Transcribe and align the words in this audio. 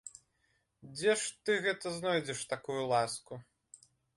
Дзе 0.93 1.11
ж 1.25 1.27
ты 1.49 1.59
гэта 1.67 1.85
знойдзеш 1.99 2.41
такую 2.55 2.81
ласку? 2.97 3.33